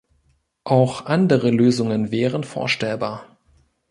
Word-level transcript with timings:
Auch 0.63 1.05
andere 1.05 1.51
Lösungen 1.51 2.09
wären 2.09 2.43
vorstellbar. 2.43 3.37